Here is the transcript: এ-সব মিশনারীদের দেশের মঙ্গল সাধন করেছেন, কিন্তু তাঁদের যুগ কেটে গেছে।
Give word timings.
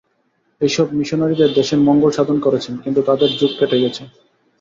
এ-সব 0.61 0.87
মিশনারীদের 0.93 1.49
দেশের 1.53 1.79
মঙ্গল 1.79 2.11
সাধন 2.11 2.37
করেছেন, 2.39 2.73
কিন্তু 2.77 3.01
তাঁদের 3.01 3.29
যুগ 3.39 3.51
কেটে 3.59 3.77
গেছে। 3.81 4.03